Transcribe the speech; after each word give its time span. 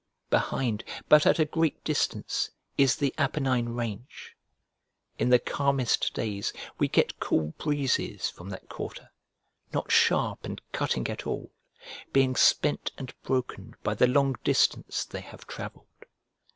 Behind, 0.31 0.83
but 1.09 1.27
at 1.27 1.37
a 1.37 1.45
great 1.45 1.83
distance, 1.83 2.49
is 2.75 2.95
the 2.95 3.13
Apennine 3.19 3.69
range. 3.69 4.35
In 5.19 5.29
the 5.29 5.37
calmest 5.37 6.15
days 6.15 6.51
we 6.79 6.87
get 6.87 7.19
cool 7.19 7.53
breezes 7.59 8.27
from 8.27 8.49
that 8.49 8.67
quarter, 8.67 9.11
not 9.73 9.91
sharp 9.91 10.43
and 10.43 10.59
cutting 10.71 11.07
at 11.07 11.27
all, 11.27 11.51
being 12.13 12.35
spent 12.35 12.91
and 12.97 13.13
broken 13.21 13.75
by 13.83 13.93
the 13.93 14.07
long 14.07 14.37
distance 14.43 15.05
they 15.05 15.21
have 15.21 15.45
travelled. 15.45 15.85